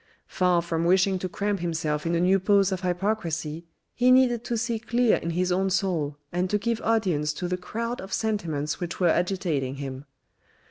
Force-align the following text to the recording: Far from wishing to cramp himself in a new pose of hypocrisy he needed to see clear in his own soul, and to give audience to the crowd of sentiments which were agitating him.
Far 0.25 0.63
from 0.63 0.85
wishing 0.85 1.19
to 1.19 1.29
cramp 1.29 1.59
himself 1.59 2.07
in 2.07 2.15
a 2.15 2.19
new 2.19 2.39
pose 2.39 2.71
of 2.71 2.81
hypocrisy 2.81 3.67
he 3.93 4.09
needed 4.09 4.43
to 4.45 4.57
see 4.57 4.79
clear 4.79 5.17
in 5.17 5.29
his 5.29 5.51
own 5.51 5.69
soul, 5.69 6.17
and 6.31 6.49
to 6.49 6.57
give 6.57 6.81
audience 6.81 7.31
to 7.33 7.47
the 7.47 7.55
crowd 7.55 8.01
of 8.01 8.11
sentiments 8.11 8.79
which 8.79 8.99
were 8.99 9.09
agitating 9.09 9.75
him. 9.75 10.05